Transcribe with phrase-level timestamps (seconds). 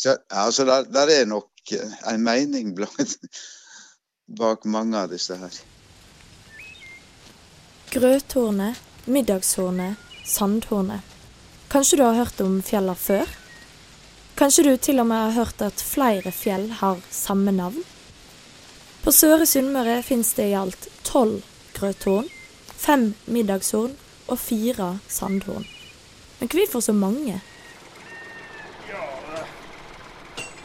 [0.00, 1.72] Så, altså, der, der er nok
[2.08, 2.72] en mening
[4.40, 5.58] bak mange av disse her.
[7.92, 11.04] Grøthornet, middagshornet, sandhornet.
[11.70, 13.28] Kanskje du har hørt om fjella før?
[14.40, 17.84] Kanskje du til og med har hørt at flere fjell har samme navn?
[19.04, 21.42] På Søre Sunnmøre fins det i alt tolv
[21.76, 22.28] grøthorn,
[22.72, 23.92] fem middagshorn
[24.28, 25.68] og fire sandhorn.
[26.40, 27.40] Men hvorfor så mange?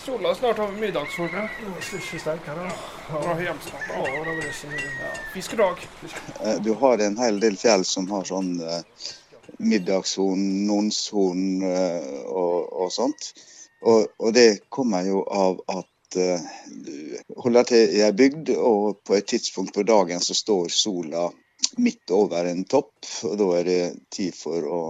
[0.05, 0.71] Sola snart over.
[3.09, 3.23] Ja.
[5.01, 5.87] Ja, fiskedag.
[6.43, 8.83] Eh, Du har en hel del fjell som har sånn eh,
[9.57, 13.31] middagshorn, nonshorn eh, og, og sånt.
[13.81, 16.45] Og, og det kommer jo av at eh,
[16.85, 21.31] du holder til i ei bygd, og på et tidspunkt på dagen så står sola
[21.81, 22.93] midt over en topp,
[23.25, 23.83] og da er det
[24.13, 24.81] tid for å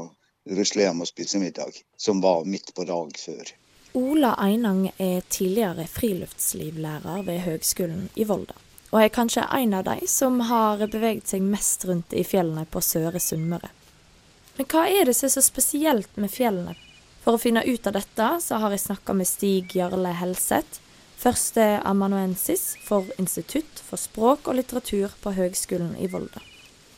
[0.52, 3.56] rusle hjem og spise middag, som var midt på dag før.
[3.96, 8.58] Ola Einang er tidligere friluftslivlærer ved Høgskolen i Volda,
[8.92, 12.82] og er kanskje en av de som har beveget seg mest rundt i fjellene på
[12.84, 13.70] Søre Sunnmøre.
[14.58, 16.74] Men hva er det som er så spesielt med fjellene?
[17.24, 20.82] For å finne ut av dette, så har jeg snakka med Stig Jarle Helseth,
[21.24, 26.44] førsteamanuensis for Institutt for språk og litteratur på Høgskolen i Volda.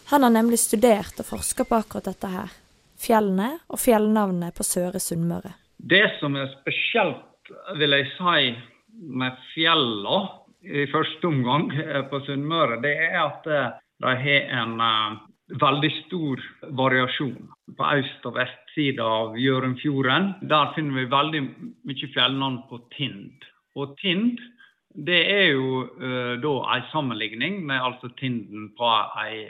[0.09, 2.57] Han har nemlig studert og forska på akkurat dette her.
[2.97, 5.53] Fjellene og fjellnavnene på Søre Sunnmøre.
[5.77, 7.23] Det som er spesielt,
[7.79, 8.51] vil jeg si,
[8.97, 10.17] med fjella
[10.65, 15.19] i første omgang eh, på Sunnmøre, det er at eh, de har en eh,
[15.61, 16.41] veldig stor
[16.79, 17.49] variasjon.
[17.77, 21.43] På øst- og vestsida av Hjørundfjorden der finner vi veldig
[21.87, 23.47] mye fjellnavn på Tind.
[23.77, 24.41] Og Tind
[24.97, 28.87] det er jo uh, da en sammenligning med altså tinden på
[29.21, 29.43] ei,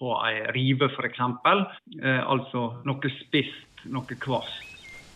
[0.00, 1.20] på ei rive, f.eks.
[1.22, 4.67] Uh, altså noe spisst, noe kvast.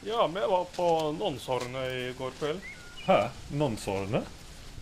[0.05, 2.61] Ja, vi var på Nonshornet i går kveld.
[3.07, 3.29] Hæ?
[3.51, 4.25] Nonshornet?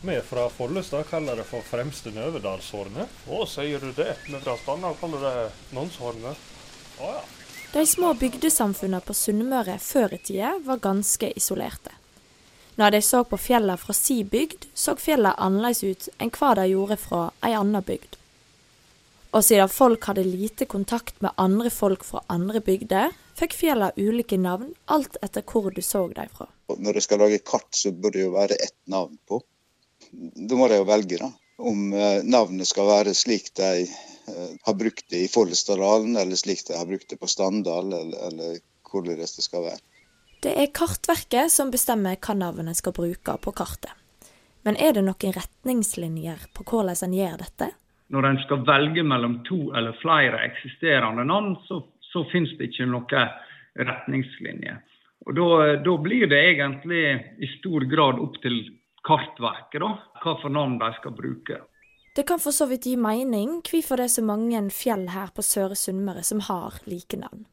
[0.02, 3.18] Vi er fra Follestad kaller det for Fremste Nøvedalshornet.
[3.28, 4.14] Å, sier du det?
[4.24, 6.46] Vi fra Stanna, kaller det Nonshornet.
[7.00, 7.20] Å ja.
[7.74, 11.92] De små bygdesamfunnene på Sunnmøre før i tida var ganske isolerte.
[12.80, 16.64] Når de så på fjellene fra si bygd, så fjellene annerledes ut enn hva de
[16.72, 18.16] gjorde fra ei anna bygd.
[19.30, 24.38] Og siden folk hadde lite kontakt med andre folk fra andre bygder, fikk fjella ulike
[24.40, 26.48] navn alt etter hvor du så dem fra.
[26.70, 29.40] Når du skal lage kart, så bør det jo være ett navn på.
[30.10, 31.30] Da må de jo velge, da.
[31.60, 36.64] Om eh, navnet skal være slik de eh, har brukt det i Follestadalen, eller slik
[36.66, 38.58] de har brukt det på Standal, eller, eller
[38.90, 39.82] hvordan det skal være.
[40.42, 43.92] Det er Kartverket som bestemmer hva navnet skal bruke på kartet.
[44.64, 47.70] Men er det noen retningslinjer på hvordan en gjør dette?
[48.10, 52.88] Når en skal velge mellom to eller flere eksisterende navn, så, så finnes det ikke
[52.90, 53.34] noen
[53.78, 54.80] retningslinjer.
[55.28, 55.48] Og da,
[55.84, 57.04] da blir det egentlig
[57.38, 58.62] i stor grad opp til
[59.06, 59.90] Kartverket da,
[60.22, 61.60] hva for navn de skal bruke.
[62.16, 65.44] Det kan for så vidt gi mening hvorfor det er så mange fjell her på
[65.46, 67.46] Søre Sunnmøre som har like navn.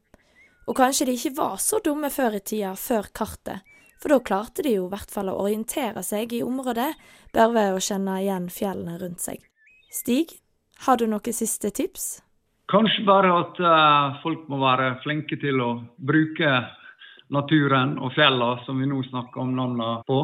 [0.68, 3.62] Og kanskje de ikke var så dumme før i tida, før kartet,
[4.02, 6.90] for da klarte de jo i hvert fall å orientere seg i området,
[7.32, 9.40] bare ved å kjenne igjen fjellene rundt seg.
[9.94, 10.34] Stig,
[10.86, 12.08] har du noen siste tips?
[12.68, 16.50] Kanskje bare at uh, folk må være flinke til å bruke
[17.32, 20.18] naturen og fjellene som vi nå snakker om navnene på.